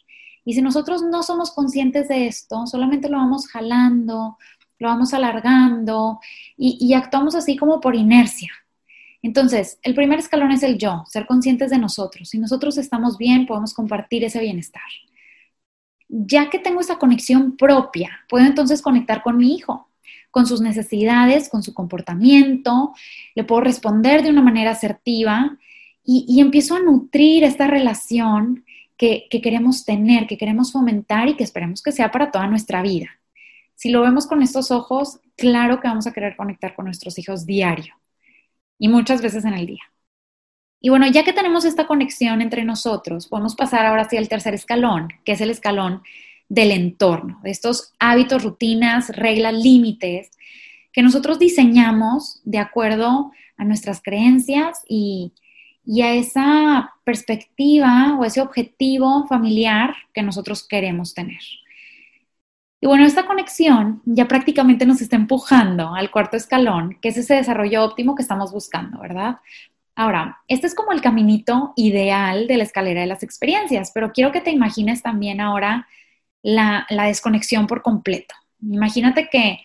Y 0.44 0.54
si 0.54 0.60
nosotros 0.60 1.04
no 1.04 1.22
somos 1.22 1.52
conscientes 1.52 2.08
de 2.08 2.26
esto, 2.26 2.66
solamente 2.66 3.08
lo 3.08 3.18
vamos 3.18 3.46
jalando, 3.46 4.38
lo 4.80 4.88
vamos 4.88 5.14
alargando 5.14 6.18
y, 6.56 6.92
actuamos 6.94 7.36
así 7.36 7.56
como 7.56 7.78
por 7.80 7.94
inercia. 7.94 8.50
Entonces, 9.26 9.80
el 9.82 9.96
primer 9.96 10.20
escalón 10.20 10.52
es 10.52 10.62
el 10.62 10.78
yo, 10.78 11.02
ser 11.08 11.26
conscientes 11.26 11.70
de 11.70 11.78
nosotros. 11.78 12.28
Si 12.28 12.38
nosotros 12.38 12.78
estamos 12.78 13.18
bien, 13.18 13.44
podemos 13.44 13.74
compartir 13.74 14.22
ese 14.22 14.38
bienestar. 14.38 14.84
Ya 16.08 16.48
que 16.48 16.60
tengo 16.60 16.80
esa 16.80 17.00
conexión 17.00 17.56
propia, 17.56 18.20
puedo 18.28 18.46
entonces 18.46 18.82
conectar 18.82 19.24
con 19.24 19.36
mi 19.36 19.52
hijo, 19.56 19.90
con 20.30 20.46
sus 20.46 20.60
necesidades, 20.60 21.48
con 21.48 21.64
su 21.64 21.74
comportamiento, 21.74 22.94
le 23.34 23.42
puedo 23.42 23.62
responder 23.62 24.22
de 24.22 24.30
una 24.30 24.42
manera 24.42 24.70
asertiva 24.70 25.58
y, 26.04 26.24
y 26.28 26.40
empiezo 26.40 26.76
a 26.76 26.80
nutrir 26.80 27.42
esta 27.42 27.66
relación 27.66 28.64
que, 28.96 29.26
queremos 29.28 29.84
tener, 29.84 30.28
que 30.28 30.38
queremos 30.38 30.70
fomentar 30.70 31.28
y 31.28 31.34
que 31.34 31.42
esperemos 31.42 31.82
que 31.82 31.90
sea 31.90 32.12
para 32.12 32.30
toda 32.30 32.46
nuestra 32.46 32.80
vida. 32.80 33.08
Si 33.74 33.90
lo 33.90 34.02
vemos 34.02 34.28
con 34.28 34.40
estos 34.40 34.70
ojos, 34.70 35.18
claro 35.36 35.80
que 35.80 35.88
vamos 35.88 36.06
a 36.06 36.12
querer 36.12 36.36
conectar 36.36 36.76
con 36.76 36.84
nuestros 36.84 37.18
hijos 37.18 37.44
diario 37.44 37.96
y 38.78 38.88
muchas 38.88 39.22
veces 39.22 39.44
en 39.44 39.54
el 39.54 39.66
día. 39.66 39.82
Y 40.80 40.88
bueno, 40.88 41.06
ya 41.06 41.24
que 41.24 41.32
tenemos 41.32 41.64
esta 41.64 41.86
conexión 41.86 42.42
entre 42.42 42.64
nosotros, 42.64 43.26
podemos 43.26 43.56
pasar 43.56 43.86
ahora 43.86 44.02
hacia 44.02 44.18
el 44.18 44.28
tercer 44.28 44.54
escalón, 44.54 45.08
que 45.24 45.32
es 45.32 45.40
el 45.40 45.50
escalón 45.50 46.02
del 46.48 46.70
entorno, 46.70 47.40
de 47.42 47.50
estos 47.50 47.92
hábitos, 47.98 48.44
rutinas, 48.44 49.08
reglas, 49.08 49.54
límites 49.54 50.30
que 50.92 51.02
nosotros 51.02 51.38
diseñamos 51.38 52.40
de 52.44 52.58
acuerdo 52.58 53.30
a 53.58 53.64
nuestras 53.64 54.00
creencias 54.02 54.80
y, 54.88 55.32
y 55.84 56.02
a 56.02 56.14
esa 56.14 56.94
perspectiva 57.04 58.16
o 58.18 58.24
ese 58.24 58.40
objetivo 58.40 59.26
familiar 59.26 59.94
que 60.14 60.22
nosotros 60.22 60.66
queremos 60.66 61.12
tener. 61.12 61.40
Y 62.80 62.86
bueno, 62.86 63.04
esta 63.04 63.26
conexión 63.26 64.02
ya 64.04 64.28
prácticamente 64.28 64.84
nos 64.84 65.00
está 65.00 65.16
empujando 65.16 65.94
al 65.94 66.10
cuarto 66.10 66.36
escalón, 66.36 66.98
que 67.00 67.08
es 67.08 67.16
ese 67.16 67.34
desarrollo 67.34 67.84
óptimo 67.84 68.14
que 68.14 68.22
estamos 68.22 68.52
buscando, 68.52 69.00
¿verdad? 69.00 69.38
Ahora, 69.94 70.42
este 70.46 70.66
es 70.66 70.74
como 70.74 70.92
el 70.92 71.00
caminito 71.00 71.72
ideal 71.74 72.46
de 72.46 72.58
la 72.58 72.64
escalera 72.64 73.00
de 73.00 73.06
las 73.06 73.22
experiencias, 73.22 73.92
pero 73.94 74.12
quiero 74.12 74.30
que 74.30 74.42
te 74.42 74.50
imagines 74.50 75.02
también 75.02 75.40
ahora 75.40 75.88
la, 76.42 76.86
desconexión 76.88 77.66
por 77.66 77.82
completo. 77.82 78.34
Imagínate 78.60 79.28
que 79.30 79.60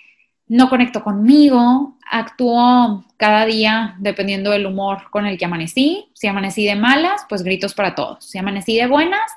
no 0.48 0.70
conecto 0.70 1.04
conmigo, 1.04 1.98
actúo 2.10 3.06
cada 3.18 3.46
día 3.46 3.96
dependiendo 4.00 4.52
del 4.52 4.66
humor 4.66 5.10
con 5.12 5.26
el 5.26 5.38
que 5.38 5.46
amanecí. 5.46 6.10
Si 6.14 6.28
amanecí 6.28 6.66
de 6.66 6.76
malas, 6.76 7.26
pues 7.28 7.44
gritos 7.44 7.74
para 7.74 7.94
todos. 7.94 8.26
Si 8.26 8.38
amanecí 8.38 8.78
de 8.78 8.88
buenas, 8.88 9.32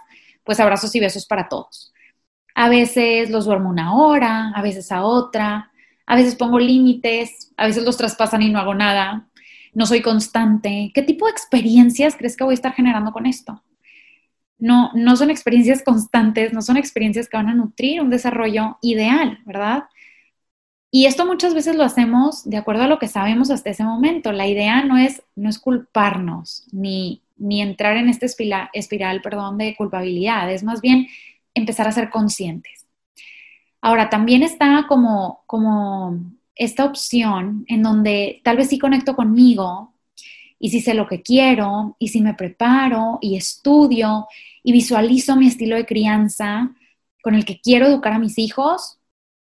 pues 0.44 0.60
abrazos 0.60 0.94
y 0.94 1.00
besos 1.00 1.26
para 1.26 1.48
todos. 1.48 1.93
A 2.54 2.68
veces 2.68 3.30
los 3.30 3.46
duermo 3.46 3.70
una 3.70 3.94
hora, 3.96 4.50
a 4.54 4.62
veces 4.62 4.92
a 4.92 5.02
otra, 5.02 5.72
a 6.06 6.16
veces 6.16 6.36
pongo 6.36 6.58
límites, 6.58 7.52
a 7.56 7.66
veces 7.66 7.84
los 7.84 7.96
traspasan 7.96 8.42
y 8.42 8.50
no 8.50 8.58
hago 8.58 8.74
nada. 8.74 9.28
No 9.72 9.86
soy 9.86 10.02
constante. 10.02 10.92
¿Qué 10.94 11.02
tipo 11.02 11.26
de 11.26 11.32
experiencias 11.32 12.16
crees 12.16 12.36
que 12.36 12.44
voy 12.44 12.52
a 12.52 12.54
estar 12.54 12.72
generando 12.74 13.12
con 13.12 13.26
esto? 13.26 13.62
No, 14.58 14.92
no 14.94 15.16
son 15.16 15.30
experiencias 15.30 15.82
constantes, 15.82 16.52
no 16.52 16.62
son 16.62 16.76
experiencias 16.76 17.28
que 17.28 17.36
van 17.36 17.48
a 17.48 17.54
nutrir 17.54 18.00
un 18.00 18.10
desarrollo 18.10 18.78
ideal, 18.82 19.40
¿verdad? 19.44 19.84
Y 20.90 21.06
esto 21.06 21.26
muchas 21.26 21.54
veces 21.54 21.74
lo 21.74 21.82
hacemos 21.82 22.48
de 22.48 22.56
acuerdo 22.56 22.84
a 22.84 22.86
lo 22.86 23.00
que 23.00 23.08
sabemos 23.08 23.50
hasta 23.50 23.70
ese 23.70 23.82
momento. 23.82 24.30
La 24.30 24.46
idea 24.46 24.84
no 24.84 24.96
es, 24.96 25.24
no 25.34 25.48
es 25.48 25.58
culparnos 25.58 26.66
ni, 26.70 27.24
ni 27.36 27.62
entrar 27.62 27.96
en 27.96 28.08
esta 28.08 28.26
espiral, 28.26 28.68
espiral 28.72 29.20
perdón, 29.20 29.58
de 29.58 29.74
culpabilidad, 29.74 30.52
es 30.52 30.62
más 30.62 30.80
bien 30.80 31.08
empezar 31.54 31.88
a 31.88 31.92
ser 31.92 32.10
conscientes. 32.10 32.86
Ahora, 33.80 34.10
también 34.10 34.42
está 34.42 34.86
como, 34.88 35.42
como 35.46 36.20
esta 36.54 36.84
opción 36.84 37.64
en 37.68 37.82
donde 37.82 38.40
tal 38.44 38.56
vez 38.56 38.68
sí 38.68 38.78
conecto 38.78 39.14
conmigo 39.14 39.94
y 40.58 40.70
si 40.70 40.80
sé 40.80 40.94
lo 40.94 41.06
que 41.06 41.22
quiero 41.22 41.96
y 41.98 42.08
si 42.08 42.20
me 42.20 42.34
preparo 42.34 43.18
y 43.20 43.36
estudio 43.36 44.26
y 44.62 44.72
visualizo 44.72 45.36
mi 45.36 45.48
estilo 45.48 45.76
de 45.76 45.86
crianza 45.86 46.70
con 47.22 47.34
el 47.34 47.44
que 47.44 47.60
quiero 47.60 47.86
educar 47.86 48.12
a 48.12 48.18
mis 48.18 48.38
hijos, 48.38 48.98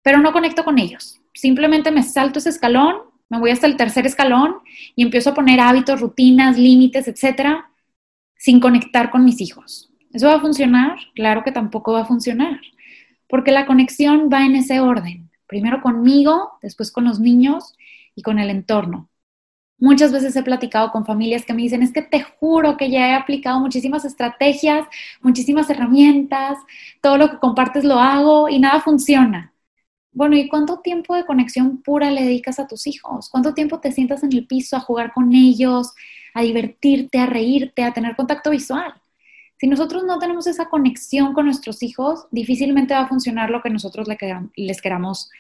pero 0.03 0.19
no 0.19 0.33
conecto 0.33 0.65
con 0.65 0.79
ellos 0.79 1.19
simplemente 1.39 1.93
me 1.93 2.03
salto 2.03 2.41
ese 2.41 2.49
escalón, 2.49 2.97
me 3.29 3.39
voy 3.39 3.51
hasta 3.51 3.69
el 3.69 3.77
tercer 3.77 4.07
escalón 4.07 4.57
y 4.97 5.03
empiezo 5.03 5.31
a 5.31 5.35
poner 5.35 5.61
hábitos, 5.61 6.01
rutinas, 6.01 6.59
límites, 6.59 7.07
etcétera, 7.07 7.71
sin 8.37 8.59
conectar 8.59 9.11
con 9.11 9.25
mis 9.25 9.41
hijos. 9.41 9.91
¿Eso 10.19 10.27
va 10.27 10.35
a 10.35 10.41
funcionar? 10.41 10.99
Claro 11.15 11.45
que 11.45 11.53
tampoco 11.53 11.93
va 11.93 12.01
a 12.01 12.05
funcionar, 12.05 12.61
porque 13.29 13.53
la 13.53 13.67
conexión 13.67 14.29
va 14.33 14.45
en 14.45 14.57
ese 14.57 14.81
orden. 14.81 15.31
Primero 15.47 15.81
conmigo, 15.81 16.59
después 16.61 16.91
con 16.91 17.05
los 17.05 17.21
niños 17.21 17.77
y 18.17 18.23
con 18.23 18.41
el 18.41 18.51
entorno. 18.51 19.09
Muchas 19.79 20.11
veces 20.11 20.35
he 20.35 20.43
platicado 20.43 20.91
con 20.91 21.07
familias 21.07 21.45
que 21.45 21.55
me 21.55 21.63
dicen, 21.63 21.85
es 21.85 21.93
que 21.93 22.03
te 22.03 22.25
juro 22.25 22.77
que 22.77 22.91
ya 22.91 23.11
he 23.11 23.15
aplicado 23.15 23.61
muchísimas 23.61 24.05
estrategias, 24.05 24.89
muchísimas 25.21 25.71
herramientas, 25.71 26.59
todo 27.01 27.17
lo 27.17 27.31
que 27.31 27.39
compartes 27.39 27.85
lo 27.85 28.01
hago 28.01 28.49
y 28.49 28.59
nada 28.59 28.81
funciona. 28.81 29.53
Bueno, 30.11 30.35
¿y 30.37 30.49
cuánto 30.49 30.81
tiempo 30.81 31.15
de 31.15 31.27
conexión 31.27 31.81
pura 31.81 32.11
le 32.11 32.25
dedicas 32.25 32.59
a 32.59 32.67
tus 32.67 32.89
hijos? 32.89 33.29
¿Cuánto 33.31 33.55
tiempo 33.55 33.79
te 33.79 33.93
sientas 33.93 34.25
en 34.25 34.33
el 34.33 34.49
piso 34.49 34.77
a 34.77 34.81
jugar 34.81 35.13
con 35.13 35.33
ellos, 35.33 35.95
a 36.35 36.43
divertirte, 36.43 37.21
a 37.21 37.27
reírte, 37.27 37.85
a 37.85 37.93
tener 37.93 38.17
contacto 38.17 38.51
visual? 38.51 38.95
Si 39.59 39.67
nosotros 39.67 40.05
no 40.05 40.19
tenemos 40.19 40.47
esa 40.47 40.69
conexión 40.69 41.35
con 41.35 41.47
nuestros 41.47 41.83
hijos, 41.83 42.27
difícilmente 42.31 42.95
va 42.95 43.01
a 43.01 43.09
funcionar 43.09 43.51
lo 43.51 43.61
que 43.61 43.71
nosotros 43.71 44.07
les 44.55 44.81
queramos 44.81 45.31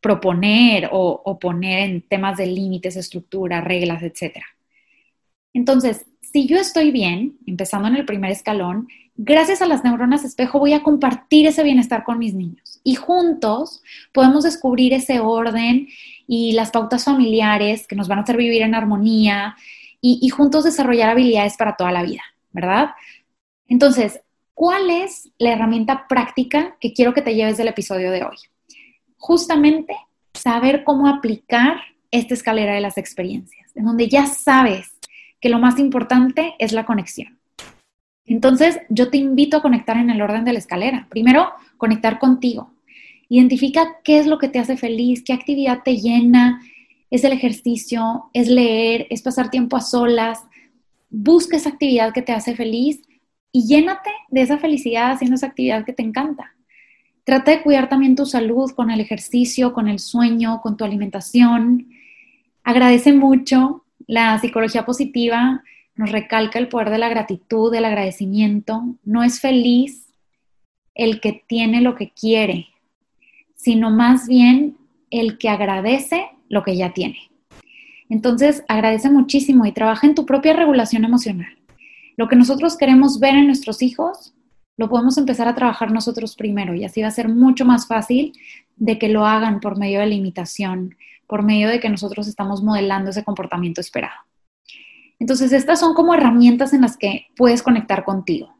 proponer 0.00 0.88
o, 0.92 1.38
poner 1.40 1.88
en 1.88 2.02
temas 2.02 2.36
de 2.36 2.46
límites, 2.46 2.96
estructura, 2.96 3.60
reglas, 3.60 4.02
etc. 4.02 4.36
Entonces, 5.52 6.06
si 6.20 6.46
yo 6.46 6.56
estoy 6.58 6.90
bien, 6.90 7.38
empezando 7.46 7.88
en 7.88 7.96
el 7.96 8.04
primer 8.04 8.30
escalón, 8.30 8.88
gracias 9.16 9.62
a 9.62 9.66
las 9.66 9.82
neuronas 9.82 10.24
espejo 10.24 10.58
voy 10.58 10.72
a 10.74 10.82
compartir 10.82 11.46
ese 11.46 11.62
bienestar 11.62 12.04
con 12.04 12.18
mis 12.18 12.34
niños 12.34 12.80
y 12.84 12.94
juntos 12.94 13.82
podemos 14.12 14.44
descubrir 14.44 14.92
ese 14.92 15.20
orden 15.20 15.88
y 16.26 16.52
las 16.52 16.70
pautas 16.70 17.04
familiares 17.04 17.86
que 17.86 17.96
nos 17.96 18.08
van 18.08 18.18
a 18.18 18.22
hacer 18.22 18.36
vivir 18.36 18.62
en 18.62 18.74
armonía 18.74 19.56
y, 20.00 20.28
juntos 20.28 20.62
desarrollar 20.62 21.10
habilidades 21.10 21.56
para 21.56 21.74
toda 21.74 21.90
la 21.90 22.04
vida, 22.04 22.22
¿verdad? 22.52 22.90
Entonces, 23.68 24.20
¿cuál 24.54 24.90
es 24.90 25.30
la 25.38 25.52
herramienta 25.52 26.06
práctica 26.08 26.76
que 26.80 26.92
quiero 26.92 27.12
que 27.12 27.22
te 27.22 27.34
lleves 27.34 27.58
del 27.58 27.68
episodio 27.68 28.10
de 28.10 28.24
hoy? 28.24 28.36
Justamente 29.18 29.94
saber 30.32 30.84
cómo 30.84 31.06
aplicar 31.06 31.76
esta 32.10 32.34
escalera 32.34 32.74
de 32.74 32.80
las 32.80 32.96
experiencias, 32.96 33.70
en 33.76 33.84
donde 33.84 34.08
ya 34.08 34.26
sabes 34.26 34.98
que 35.40 35.50
lo 35.50 35.58
más 35.58 35.78
importante 35.78 36.54
es 36.58 36.72
la 36.72 36.86
conexión. 36.86 37.38
Entonces, 38.24 38.78
yo 38.88 39.10
te 39.10 39.18
invito 39.18 39.58
a 39.58 39.62
conectar 39.62 39.96
en 39.96 40.10
el 40.10 40.20
orden 40.20 40.44
de 40.44 40.52
la 40.52 40.58
escalera. 40.58 41.06
Primero, 41.10 41.50
conectar 41.76 42.18
contigo. 42.18 42.72
Identifica 43.28 43.98
qué 44.02 44.18
es 44.18 44.26
lo 44.26 44.38
que 44.38 44.48
te 44.48 44.58
hace 44.58 44.76
feliz, 44.76 45.22
qué 45.24 45.32
actividad 45.32 45.82
te 45.82 45.96
llena. 45.96 46.62
Es 47.10 47.24
el 47.24 47.32
ejercicio, 47.32 48.30
es 48.32 48.48
leer, 48.48 49.06
es 49.10 49.22
pasar 49.22 49.50
tiempo 49.50 49.76
a 49.76 49.80
solas. 49.80 50.40
Busca 51.10 51.56
esa 51.56 51.70
actividad 51.70 52.12
que 52.12 52.22
te 52.22 52.32
hace 52.32 52.54
feliz 52.54 53.00
y 53.52 53.66
llénate 53.66 54.10
de 54.28 54.42
esa 54.42 54.58
felicidad 54.58 55.12
haciendo 55.12 55.36
esa 55.36 55.46
actividad 55.46 55.84
que 55.84 55.92
te 55.92 56.02
encanta. 56.02 56.54
Trata 57.24 57.50
de 57.50 57.62
cuidar 57.62 57.88
también 57.88 58.16
tu 58.16 58.24
salud 58.24 58.70
con 58.72 58.90
el 58.90 59.00
ejercicio, 59.00 59.72
con 59.72 59.88
el 59.88 59.98
sueño, 59.98 60.60
con 60.62 60.76
tu 60.76 60.84
alimentación. 60.84 61.88
Agradece 62.64 63.12
mucho. 63.12 63.84
La 64.06 64.38
psicología 64.38 64.86
positiva 64.86 65.62
nos 65.94 66.10
recalca 66.10 66.58
el 66.58 66.68
poder 66.68 66.90
de 66.90 66.98
la 66.98 67.10
gratitud, 67.10 67.70
del 67.70 67.84
agradecimiento. 67.84 68.82
No 69.04 69.22
es 69.24 69.40
feliz 69.40 70.08
el 70.94 71.20
que 71.20 71.44
tiene 71.46 71.82
lo 71.82 71.96
que 71.96 72.10
quiere, 72.10 72.68
sino 73.56 73.90
más 73.90 74.26
bien 74.26 74.78
el 75.10 75.36
que 75.36 75.50
agradece 75.50 76.28
lo 76.48 76.64
que 76.64 76.76
ya 76.76 76.94
tiene. 76.94 77.18
Entonces, 78.08 78.64
agradece 78.68 79.10
muchísimo 79.10 79.66
y 79.66 79.72
trabaja 79.72 80.06
en 80.06 80.14
tu 80.14 80.24
propia 80.24 80.54
regulación 80.54 81.04
emocional. 81.04 81.57
Lo 82.18 82.28
que 82.28 82.34
nosotros 82.34 82.76
queremos 82.76 83.20
ver 83.20 83.36
en 83.36 83.46
nuestros 83.46 83.80
hijos, 83.80 84.34
lo 84.76 84.88
podemos 84.88 85.16
empezar 85.18 85.46
a 85.46 85.54
trabajar 85.54 85.92
nosotros 85.92 86.34
primero 86.34 86.74
y 86.74 86.84
así 86.84 87.00
va 87.00 87.06
a 87.06 87.12
ser 87.12 87.28
mucho 87.28 87.64
más 87.64 87.86
fácil 87.86 88.32
de 88.74 88.98
que 88.98 89.08
lo 89.08 89.24
hagan 89.24 89.60
por 89.60 89.78
medio 89.78 90.00
de 90.00 90.06
la 90.06 90.14
imitación, 90.14 90.96
por 91.28 91.44
medio 91.44 91.68
de 91.68 91.78
que 91.78 91.88
nosotros 91.88 92.26
estamos 92.26 92.60
modelando 92.60 93.10
ese 93.10 93.22
comportamiento 93.22 93.80
esperado. 93.80 94.16
Entonces, 95.20 95.52
estas 95.52 95.78
son 95.78 95.94
como 95.94 96.12
herramientas 96.12 96.72
en 96.72 96.80
las 96.80 96.96
que 96.96 97.26
puedes 97.36 97.62
conectar 97.62 98.04
contigo. 98.04 98.52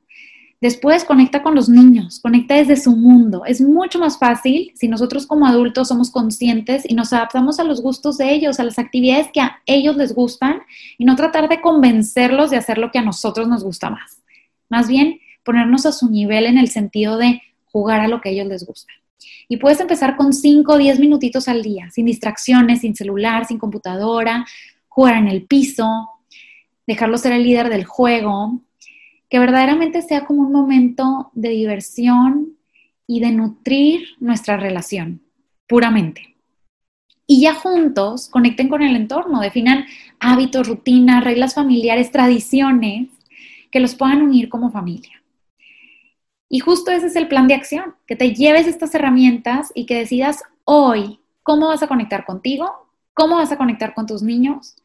Después 0.61 1.05
conecta 1.05 1.45
con 1.45 1.55
los 1.55 1.69
niños, 1.69 2.19
conecta 2.21 2.57
desde 2.57 2.77
su 2.77 2.97
mundo. 2.97 3.45
Es 3.45 3.61
mucho 3.61 4.01
más 4.01 4.19
fácil 4.19 4.73
si 4.75 4.89
nosotros 4.89 5.25
como 5.27 5.47
adultos 5.47 5.87
somos 5.87 6.11
conscientes 6.11 6.83
y 6.89 6.95
nos 6.95 7.13
adaptamos 7.13 7.61
a 7.61 7.65
los 7.65 7.81
gustos 7.81 8.19
de 8.19 8.33
ellos, 8.33 8.59
a 8.59 8.65
las 8.65 8.79
actividades 8.81 9.29
que 9.33 9.41
a 9.41 9.63
ellos 9.67 9.97
les 9.97 10.13
gustan 10.13 10.63
y 10.97 11.05
no 11.05 11.15
tratar 11.15 11.49
de 11.49 11.61
convencerlos 11.61 12.51
de 12.51 12.57
hacer 12.57 12.79
lo 12.79 12.91
que 12.91 12.99
a 12.99 13.03
nosotros 13.03 13.47
nos 13.47 13.63
gusta 13.63 13.89
más. 13.89 14.19
Más 14.69 14.89
bien, 14.89 15.21
ponernos 15.45 15.87
a 15.87 15.93
su 15.93 16.11
nivel 16.11 16.47
en 16.47 16.59
el 16.59 16.69
sentido 16.69 17.19
de 17.19 17.41
jugar 17.67 18.01
a 18.01 18.09
lo 18.09 18.21
que 18.21 18.31
a 18.31 18.33
ellos 18.33 18.49
les 18.49 18.67
gusta. 18.67 18.93
Y 19.49 19.59
puedes 19.59 19.79
empezar 19.79 20.17
con 20.17 20.33
5 20.33 20.73
o 20.73 20.77
10 20.77 20.99
minutitos 20.99 21.47
al 21.47 21.63
día, 21.63 21.89
sin 21.91 22.07
distracciones, 22.07 22.81
sin 22.81 22.97
celular, 22.97 23.47
sin 23.47 23.59
computadora, 23.59 24.45
jugar 24.89 25.15
en 25.15 25.29
el 25.29 25.45
piso, 25.45 26.09
dejarlo 26.87 27.17
ser 27.17 27.33
el 27.33 27.45
líder 27.45 27.69
del 27.69 27.85
juego, 27.85 28.61
que 29.29 29.39
verdaderamente 29.39 30.03
sea 30.03 30.25
como 30.25 30.43
un 30.43 30.53
momento 30.53 31.31
de 31.35 31.51
diversión 31.51 32.57
y 33.07 33.21
de 33.21 33.33
nutrir 33.33 34.09
nuestra 34.21 34.57
relación, 34.57 35.23
puramente. 35.67 36.37
Y 37.27 37.43
ya 37.43 37.55
juntos 37.55 38.29
conecten 38.29 38.69
con 38.69 38.83
el 38.83 38.97
entorno, 38.97 39.41
definan 39.41 39.85
hábitos, 40.19 40.67
rutinas, 40.67 41.25
reglas 41.25 41.55
familiares, 41.55 42.11
tradiciones 42.11 43.09
que 43.71 43.81
los 43.81 43.95
puedan 43.95 44.23
unir 44.23 44.49
como 44.49 44.71
familia. 44.71 45.23
Y 46.49 46.61
justo 46.61 46.91
ese 46.91 47.09
es 47.09 47.17
el 47.17 47.29
plan 47.29 47.47
de 47.47 47.55
acción, 47.55 47.95
que 48.07 48.17
te 48.17 48.35
lleves 48.35 48.67
estas 48.67 48.95
herramientas 48.95 49.71
y 49.75 49.85
que 49.85 49.97
decidas 49.97 50.43
hoy 50.65 51.21
cómo 51.43 51.69
vas 51.69 51.83
a 51.83 51.89
conectar 51.89 52.25
contigo, 52.25 52.89
cómo 53.13 53.37
vas 53.37 53.53
a 53.53 53.59
conectar 53.59 53.93
con 53.93 54.07
tus 54.07 54.23
niños 54.23 54.77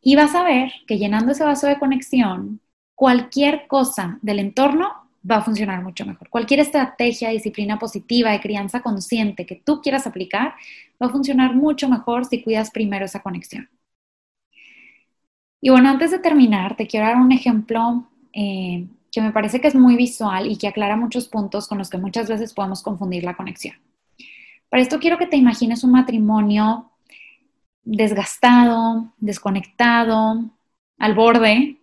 y 0.00 0.14
vas 0.14 0.34
a 0.34 0.44
ver 0.44 0.72
que 0.86 0.98
llenando 0.98 1.32
ese 1.32 1.44
vaso 1.44 1.66
de 1.66 1.78
conexión, 1.78 2.60
cualquier 3.02 3.66
cosa 3.66 4.20
del 4.22 4.38
entorno 4.38 4.92
va 5.28 5.38
a 5.38 5.42
funcionar 5.42 5.82
mucho 5.82 6.06
mejor. 6.06 6.28
Cualquier 6.30 6.60
estrategia, 6.60 7.30
disciplina 7.30 7.76
positiva 7.76 8.30
de 8.30 8.38
crianza 8.38 8.80
consciente 8.80 9.44
que 9.44 9.56
tú 9.56 9.80
quieras 9.82 10.06
aplicar 10.06 10.54
va 11.02 11.08
a 11.08 11.10
funcionar 11.10 11.56
mucho 11.56 11.88
mejor 11.88 12.26
si 12.26 12.44
cuidas 12.44 12.70
primero 12.70 13.04
esa 13.04 13.18
conexión. 13.20 13.68
Y 15.60 15.70
bueno, 15.70 15.88
antes 15.90 16.12
de 16.12 16.20
terminar, 16.20 16.76
te 16.76 16.86
quiero 16.86 17.06
dar 17.06 17.16
un 17.16 17.32
ejemplo 17.32 18.08
eh, 18.32 18.86
que 19.10 19.20
me 19.20 19.32
parece 19.32 19.60
que 19.60 19.66
es 19.66 19.74
muy 19.74 19.96
visual 19.96 20.48
y 20.48 20.56
que 20.56 20.68
aclara 20.68 20.96
muchos 20.96 21.26
puntos 21.26 21.66
con 21.66 21.78
los 21.78 21.90
que 21.90 21.98
muchas 21.98 22.28
veces 22.28 22.54
podemos 22.54 22.84
confundir 22.84 23.24
la 23.24 23.34
conexión. 23.34 23.74
Para 24.68 24.80
esto 24.80 25.00
quiero 25.00 25.18
que 25.18 25.26
te 25.26 25.36
imagines 25.36 25.82
un 25.82 25.90
matrimonio 25.90 26.92
desgastado, 27.82 29.12
desconectado, 29.18 30.44
al 30.98 31.14
borde. 31.16 31.81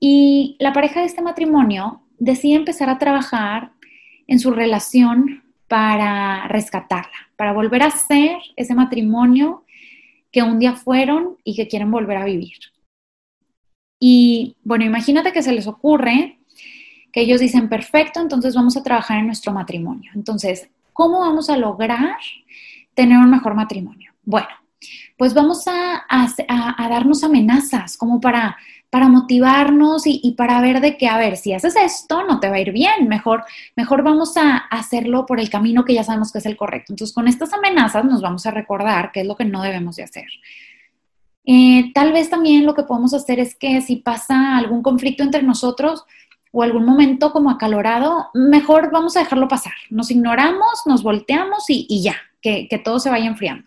Y 0.00 0.56
la 0.58 0.72
pareja 0.72 1.00
de 1.00 1.06
este 1.06 1.22
matrimonio 1.22 2.02
decide 2.18 2.54
empezar 2.54 2.88
a 2.88 2.98
trabajar 2.98 3.72
en 4.26 4.38
su 4.38 4.50
relación 4.50 5.44
para 5.68 6.48
rescatarla, 6.48 7.30
para 7.36 7.52
volver 7.52 7.82
a 7.82 7.90
ser 7.90 8.38
ese 8.56 8.74
matrimonio 8.74 9.64
que 10.30 10.42
un 10.42 10.58
día 10.58 10.74
fueron 10.74 11.36
y 11.44 11.56
que 11.56 11.68
quieren 11.68 11.90
volver 11.90 12.18
a 12.18 12.24
vivir. 12.24 12.58
Y 13.98 14.56
bueno, 14.62 14.84
imagínate 14.84 15.32
que 15.32 15.42
se 15.42 15.52
les 15.52 15.66
ocurre 15.66 16.38
que 17.12 17.22
ellos 17.22 17.40
dicen, 17.40 17.68
perfecto, 17.68 18.20
entonces 18.20 18.54
vamos 18.54 18.76
a 18.76 18.82
trabajar 18.82 19.18
en 19.18 19.26
nuestro 19.26 19.52
matrimonio. 19.52 20.12
Entonces, 20.14 20.68
¿cómo 20.92 21.20
vamos 21.20 21.48
a 21.48 21.56
lograr 21.56 22.18
tener 22.94 23.18
un 23.18 23.30
mejor 23.30 23.54
matrimonio? 23.54 24.12
Bueno, 24.22 24.48
pues 25.16 25.32
vamos 25.32 25.64
a, 25.66 26.04
darnos 26.90 27.24
amenazas 27.24 27.96
como 27.96 28.20
para, 28.20 28.56
para 28.96 29.10
motivarnos 29.10 30.04
y, 30.06 30.32
para 30.38 30.58
ver 30.62 30.80
de 30.80 30.96
que, 30.96 31.06
a 31.06 31.18
ver, 31.18 31.36
si 31.36 31.52
haces 31.52 31.76
esto, 31.76 32.24
no 32.24 32.40
te 32.40 32.48
va 32.48 32.56
a 32.56 32.60
ir 32.60 32.72
bien, 32.72 33.08
mejor, 33.08 33.44
mejor 33.76 34.02
vamos 34.02 34.38
a 34.38 34.56
hacerlo 34.56 35.26
por 35.26 35.38
el 35.38 35.50
camino 35.50 35.84
que 35.84 35.92
ya 35.92 36.02
sabemos 36.02 36.32
que 36.32 36.38
es 36.38 36.46
el 36.46 36.56
correcto. 36.56 36.94
Entonces, 36.94 37.14
con 37.14 37.28
estas 37.28 37.52
amenazas 37.52 38.06
nos 38.06 38.22
vamos 38.22 38.46
a 38.46 38.52
recordar 38.52 39.12
qué 39.12 39.20
es 39.20 39.26
lo 39.26 39.36
que 39.36 39.44
no 39.44 39.60
debemos 39.60 39.96
de 39.96 40.04
hacer. 40.04 40.24
Eh, 41.44 41.92
tal 41.92 42.14
vez 42.14 42.30
también 42.30 42.64
lo 42.64 42.72
que 42.72 42.84
podemos 42.84 43.12
hacer 43.12 43.38
es 43.38 43.54
que 43.54 43.82
si 43.82 43.96
pasa 43.96 44.56
algún 44.56 44.82
conflicto 44.82 45.22
entre 45.22 45.42
nosotros 45.42 46.06
o 46.50 46.62
algún 46.62 46.86
momento 46.86 47.32
como 47.32 47.50
acalorado, 47.50 48.30
mejor 48.32 48.90
vamos 48.90 49.14
a 49.18 49.20
dejarlo 49.20 49.46
pasar. 49.46 49.74
Nos 49.90 50.10
ignoramos, 50.10 50.86
nos 50.86 51.02
volteamos 51.02 51.66
y, 51.68 52.02
ya, 52.02 52.16
que 52.40 52.80
todo 52.82 52.98
se 52.98 53.10
vaya 53.10 53.26
enfriando. 53.26 53.65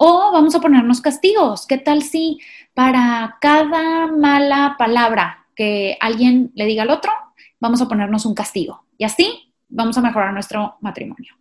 O 0.00 0.30
vamos 0.32 0.54
a 0.54 0.60
ponernos 0.60 1.00
castigos. 1.00 1.66
¿Qué 1.66 1.76
tal 1.76 2.02
si 2.02 2.38
para 2.72 3.36
cada 3.40 4.06
mala 4.06 4.76
palabra 4.78 5.46
que 5.56 5.98
alguien 6.00 6.52
le 6.54 6.66
diga 6.66 6.84
al 6.84 6.90
otro, 6.90 7.10
vamos 7.58 7.82
a 7.82 7.88
ponernos 7.88 8.24
un 8.24 8.34
castigo? 8.34 8.84
Y 8.96 9.04
así 9.04 9.52
vamos 9.68 9.98
a 9.98 10.00
mejorar 10.00 10.32
nuestro 10.32 10.76
matrimonio. 10.80 11.34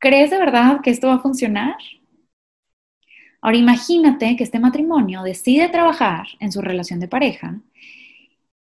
¿Crees 0.00 0.30
de 0.30 0.38
verdad 0.38 0.80
que 0.82 0.90
esto 0.90 1.06
va 1.06 1.14
a 1.14 1.20
funcionar? 1.20 1.76
Ahora 3.40 3.56
imagínate 3.56 4.34
que 4.34 4.42
este 4.42 4.58
matrimonio 4.58 5.22
decide 5.22 5.68
trabajar 5.68 6.26
en 6.40 6.50
su 6.50 6.60
relación 6.60 6.98
de 6.98 7.06
pareja 7.06 7.60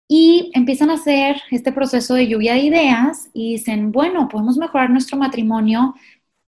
y 0.07 0.51
empiezan 0.53 0.91
a 0.91 0.95
hacer 0.95 1.41
este 1.49 1.71
proceso 1.71 2.13
de 2.13 2.27
lluvia 2.27 2.53
de 2.53 2.59
ideas 2.59 3.29
y 3.33 3.53
dicen, 3.53 3.91
bueno, 3.91 4.27
podemos 4.27 4.57
mejorar 4.57 4.91
nuestro 4.91 5.17
matrimonio 5.17 5.95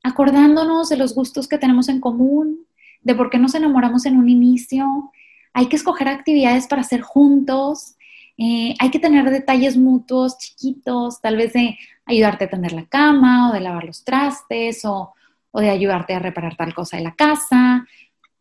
acordándonos 0.03 0.89
de 0.89 0.98
los 0.98 1.15
gustos 1.15 1.48
que 1.48 1.58
tenemos 1.58 1.89
en 1.89 2.00
común, 2.00 2.65
de 3.01 3.15
por 3.15 3.29
qué 3.29 3.38
nos 3.38 3.56
enamoramos 3.56 4.06
en 4.06 4.18
un 4.18 4.29
inicio. 4.29 5.12
Hay 5.53 5.68
que 5.68 5.75
escoger 5.75 6.08
actividades 6.08 6.68
para 6.68 6.82
hacer 6.82 7.01
juntos. 7.01 7.96
Eh, 8.38 8.75
hay 8.79 8.89
que 8.91 9.00
tener 9.00 9.29
detalles 9.29 9.77
mutuos 9.77 10.38
chiquitos, 10.38 11.22
tal 11.22 11.36
vez 11.38 11.53
de 11.53 11.77
ayudarte 12.06 12.46
a 12.46 12.50
tender 12.50 12.74
la 12.74 12.86
cama 12.86 13.50
o 13.50 13.53
de 13.53 13.60
lavar 13.60 13.84
los 13.84 14.03
trastes 14.03 14.86
o, 14.86 15.13
de 15.53 15.70
ayudarte 15.70 16.13
a 16.13 16.20
reparar 16.20 16.56
tal 16.56 16.74
cosa 16.74 16.98
de 16.98 17.03
la 17.03 17.15
casa 17.15 17.86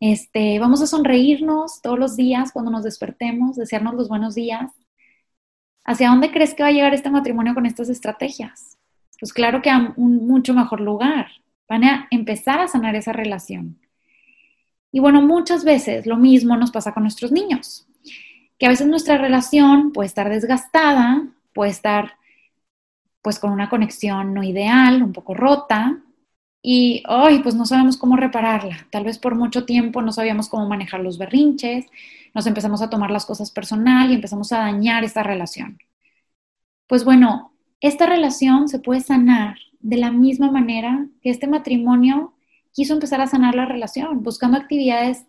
este, 0.01 0.61
vamos 0.61 0.81
a 0.81 0.87
sonreírnos 0.87 1.83
todos 1.83 1.99
los 1.99 2.17
días 2.17 2.53
cuando 2.53 2.71
nos 2.71 2.85
despertemos, 2.85 3.57
desearnos 3.57 3.95
los 3.95 4.09
buenos 4.09 4.35
días. 4.35 4.71
¿Hacia 5.85 6.11
dónde 6.11 6.31
crees 6.31 6.55
que 6.55 6.63
va 6.63 6.69
a 6.69 6.73
llegar 6.73 6.95
este 6.95 7.11
matrimonio 7.11 7.55
con 7.55 7.67
estas 7.67 7.89
estrategias? 7.89 8.79
Pues 9.19 9.33
claro 9.33 9.61
que 9.63 9.71
a 9.71 9.95
un 9.97 10.29
mucho 10.29 10.55
mejor 10.55 10.81
lugar. 10.81 11.29
Van 11.69 11.85
a 11.85 12.09
empezar 12.11 12.61
a 12.61 12.69
sanar 12.69 12.97
esa 12.97 13.13
relación. 13.13 13.79
Y 14.91 15.01
bueno, 15.01 15.21
muchas 15.23 15.65
veces 15.65 16.07
lo 16.07 16.17
mismo 16.17 16.57
nos 16.57 16.71
pasa 16.71 16.93
con 16.93 17.03
nuestros 17.03 17.31
niños, 17.31 17.87
que 18.59 18.67
a 18.67 18.71
veces 18.71 18.87
nuestra 18.87 19.19
relación 19.19 19.93
puede 19.93 20.07
estar 20.07 20.29
desgastada, 20.31 21.27
puede 21.53 21.71
estar 21.71 22.15
pues 23.23 23.39
con 23.39 23.53
una 23.53 23.69
conexión 23.69 24.33
no 24.33 24.43
ideal, 24.43 25.03
un 25.03 25.13
poco 25.13 25.35
rota, 25.35 26.01
y 26.63 27.03
hoy 27.09 27.41
pues 27.41 27.55
no 27.55 27.67
sabemos 27.67 27.97
cómo 27.97 28.17
repararla. 28.17 28.87
Tal 28.91 29.05
vez 29.05 29.19
por 29.19 29.35
mucho 29.35 29.65
tiempo 29.65 30.03
no 30.03 30.13
sabíamos 30.13 30.49
cómo 30.49 30.69
manejar 30.69 31.01
los 31.01 31.19
berrinches, 31.19 31.87
nos 32.35 32.47
empezamos 32.47 32.83
a 32.83 32.91
tomar 32.91 33.11
las 33.11 33.27
cosas 33.27 33.51
personal 33.51 34.11
y 34.11 34.15
empezamos 34.15 34.53
a 34.53 34.59
dañar 34.59 35.05
esta 35.05 35.23
relación. 35.23 35.79
Pues 36.87 37.05
bueno, 37.05 37.53
esta 37.81 38.07
relación 38.07 38.69
se 38.69 38.79
puede 38.79 39.01
sanar 39.01 39.57
de 39.81 39.97
la 39.97 40.11
misma 40.11 40.51
manera 40.51 41.07
que 41.23 41.31
este 41.31 41.47
matrimonio 41.47 42.35
quiso 42.73 42.95
empezar 42.95 43.21
a 43.21 43.27
sanar 43.27 43.55
la 43.55 43.67
relación, 43.67 44.23
buscando 44.23 44.57
actividades 44.57 45.25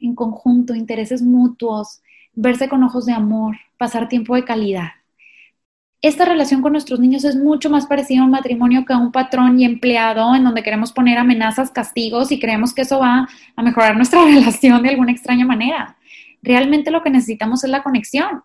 en 0.00 0.14
conjunto, 0.14 0.74
intereses 0.74 1.22
mutuos, 1.22 2.02
verse 2.34 2.68
con 2.68 2.82
ojos 2.82 3.06
de 3.06 3.12
amor, 3.12 3.56
pasar 3.78 4.08
tiempo 4.08 4.34
de 4.34 4.44
calidad 4.44 4.90
esta 6.02 6.24
relación 6.24 6.62
con 6.62 6.72
nuestros 6.72 6.98
niños 6.98 7.24
es 7.24 7.36
mucho 7.36 7.70
más 7.70 7.86
parecida 7.86 8.22
a 8.22 8.24
un 8.24 8.32
matrimonio 8.32 8.84
que 8.84 8.92
a 8.92 8.98
un 8.98 9.12
patrón 9.12 9.58
y 9.60 9.64
empleado 9.64 10.34
en 10.34 10.42
donde 10.42 10.64
queremos 10.64 10.92
poner 10.92 11.16
amenazas, 11.16 11.70
castigos 11.70 12.32
y 12.32 12.40
creemos 12.40 12.74
que 12.74 12.82
eso 12.82 12.98
va 12.98 13.28
a 13.54 13.62
mejorar 13.62 13.96
nuestra 13.96 14.24
relación 14.24 14.82
de 14.82 14.88
alguna 14.90 15.12
extraña 15.12 15.46
manera. 15.46 15.96
Realmente 16.42 16.90
lo 16.90 17.04
que 17.04 17.10
necesitamos 17.10 17.62
es 17.62 17.70
la 17.70 17.84
conexión. 17.84 18.42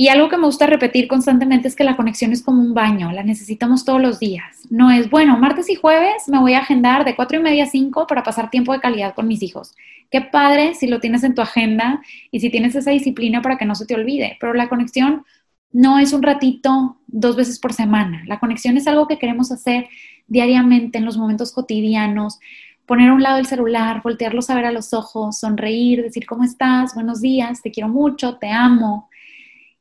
Y 0.00 0.10
algo 0.10 0.28
que 0.28 0.36
me 0.36 0.44
gusta 0.44 0.68
repetir 0.68 1.08
constantemente 1.08 1.66
es 1.66 1.74
que 1.74 1.82
la 1.82 1.96
conexión 1.96 2.30
es 2.30 2.44
como 2.44 2.62
un 2.62 2.72
baño, 2.72 3.10
la 3.10 3.24
necesitamos 3.24 3.84
todos 3.84 4.00
los 4.00 4.20
días. 4.20 4.64
No 4.70 4.92
es, 4.92 5.10
bueno, 5.10 5.36
martes 5.38 5.68
y 5.70 5.74
jueves 5.74 6.28
me 6.28 6.38
voy 6.38 6.52
a 6.52 6.60
agendar 6.60 7.04
de 7.04 7.16
cuatro 7.16 7.40
y 7.40 7.42
media 7.42 7.64
a 7.64 7.66
cinco 7.66 8.06
para 8.06 8.22
pasar 8.22 8.48
tiempo 8.48 8.72
de 8.72 8.78
calidad 8.78 9.12
con 9.16 9.26
mis 9.26 9.42
hijos. 9.42 9.74
Qué 10.08 10.20
padre 10.20 10.74
si 10.76 10.86
lo 10.86 11.00
tienes 11.00 11.24
en 11.24 11.34
tu 11.34 11.42
agenda 11.42 12.00
y 12.30 12.38
si 12.38 12.48
tienes 12.48 12.76
esa 12.76 12.92
disciplina 12.92 13.42
para 13.42 13.58
que 13.58 13.64
no 13.64 13.74
se 13.74 13.86
te 13.86 13.96
olvide, 13.96 14.36
pero 14.38 14.54
la 14.54 14.68
conexión 14.68 15.24
no 15.72 15.98
es 15.98 16.12
un 16.12 16.22
ratito 16.22 16.98
dos 17.08 17.34
veces 17.34 17.58
por 17.58 17.72
semana. 17.72 18.22
La 18.28 18.38
conexión 18.38 18.76
es 18.76 18.86
algo 18.86 19.08
que 19.08 19.18
queremos 19.18 19.50
hacer 19.50 19.88
diariamente 20.28 20.98
en 20.98 21.06
los 21.06 21.18
momentos 21.18 21.50
cotidianos. 21.50 22.38
Poner 22.86 23.10
a 23.10 23.14
un 23.14 23.22
lado 23.24 23.38
el 23.38 23.46
celular, 23.46 24.00
voltearlos 24.04 24.48
a 24.48 24.54
ver 24.54 24.66
a 24.66 24.70
los 24.70 24.94
ojos, 24.94 25.40
sonreír, 25.40 26.04
decir 26.04 26.24
cómo 26.24 26.44
estás, 26.44 26.94
buenos 26.94 27.20
días, 27.20 27.62
te 27.62 27.72
quiero 27.72 27.88
mucho, 27.88 28.36
te 28.36 28.52
amo. 28.52 29.07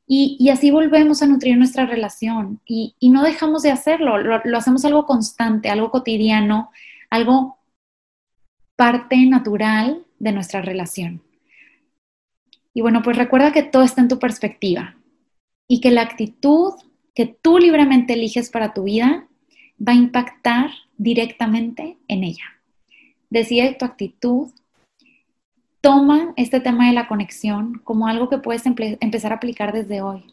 Y, 0.09 0.49
así 0.49 0.71
volvemos 0.71 1.21
a 1.21 1.27
nutrir 1.27 1.57
nuestra 1.57 1.85
relación 1.85 2.61
y, 2.65 2.95
no 3.01 3.23
dejamos 3.23 3.61
de 3.61 3.71
hacerlo, 3.71 4.17
lo, 4.17 4.41
lo 4.43 4.57
hacemos 4.57 4.85
algo 4.85 5.05
constante, 5.05 5.69
algo 5.69 5.91
cotidiano, 5.91 6.71
algo 7.09 7.57
parte 8.77 9.17
natural 9.25 10.05
de 10.19 10.31
nuestra 10.31 10.61
relación. 10.61 11.21
Y 12.73 12.81
bueno, 12.81 13.01
pues 13.01 13.17
recuerda 13.17 13.51
que 13.51 13.63
todo 13.63 13.83
está 13.83 14.01
en 14.01 14.07
tu 14.07 14.19
perspectiva 14.19 14.95
y 15.67 15.81
que 15.81 15.91
la 15.91 16.03
actitud 16.03 16.73
que 17.13 17.25
tú 17.25 17.57
libremente 17.57 18.13
eliges 18.13 18.49
para 18.49 18.73
tu 18.73 18.83
vida 18.83 19.27
va 19.85 19.93
a 19.93 19.95
impactar 19.95 20.69
directamente 20.97 21.97
en 22.07 22.23
ella. 22.23 22.45
Decide 23.29 23.73
tu 23.73 23.85
actitud, 23.85 24.51
toma 25.81 26.33
este 26.35 26.59
tema 26.59 26.87
de 26.87 26.93
la 26.93 27.07
conexión 27.07 27.81
como 27.83 28.07
algo 28.07 28.29
que 28.29 28.37
puedes 28.37 28.63
empezar 28.65 29.31
a 29.31 29.35
aplicar 29.35 29.73
desde 29.73 30.01
hoy, 30.01 30.25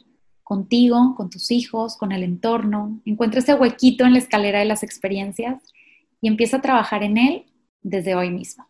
contigo, 0.42 1.14
con 1.16 1.30
tus 1.30 1.50
hijos, 1.50 1.96
con 1.96 2.12
el 2.12 2.22
entorno. 2.22 3.00
Encuentra 3.04 3.40
ese 3.40 3.54
huequito 3.54 4.04
en 4.04 4.12
la 4.12 4.18
escalera 4.18 4.58
de 4.58 4.64
las 4.64 4.82
experiencias 4.82 5.62
y 6.20 6.28
empieza 6.28 6.58
a 6.58 6.62
trabajar 6.62 7.02
en 7.02 7.18
él 7.18 7.46
desde 7.82 8.14
hoy 8.14 8.30
mismo. 8.30 8.66